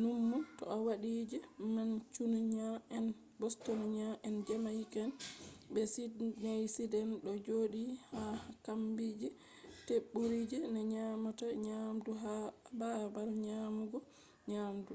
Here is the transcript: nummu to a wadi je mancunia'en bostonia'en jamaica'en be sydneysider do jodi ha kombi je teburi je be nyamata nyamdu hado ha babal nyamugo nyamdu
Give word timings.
nummu 0.00 0.36
to 0.56 0.64
a 0.74 0.76
wadi 0.86 1.10
je 1.30 1.38
mancunia'en 1.76 3.06
bostonia'en 3.40 4.36
jamaica'en 4.46 5.10
be 5.72 5.80
sydneysider 5.92 7.06
do 7.24 7.32
jodi 7.46 7.84
ha 8.10 8.22
kombi 8.64 9.06
je 9.20 9.28
teburi 9.86 10.40
je 10.50 10.58
be 10.72 10.80
nyamata 10.92 11.46
nyamdu 11.64 12.10
hado 12.22 12.48
ha 12.52 12.54
babal 12.78 13.28
nyamugo 13.44 13.98
nyamdu 14.50 14.94